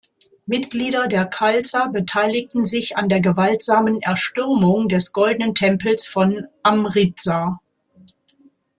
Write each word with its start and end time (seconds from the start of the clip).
Mitglieder 0.47 1.07
der 1.07 1.27
Khalsa 1.27 1.85
beteiligten 1.85 2.65
sich 2.65 2.97
an 2.97 3.07
der 3.07 3.19
gewaltsamen 3.19 4.01
Erstürmung 4.01 4.89
des 4.89 5.13
Goldenen 5.13 5.53
Tempels 5.53 6.07
von 6.07 6.47
Amritsar. 6.63 7.59